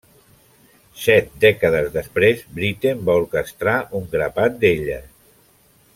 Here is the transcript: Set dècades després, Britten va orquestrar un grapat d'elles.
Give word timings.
Set 1.01 1.27
dècades 1.43 1.91
després, 1.97 2.41
Britten 2.61 3.03
va 3.11 3.19
orquestrar 3.23 3.77
un 4.01 4.09
grapat 4.17 4.59
d'elles. 4.65 5.07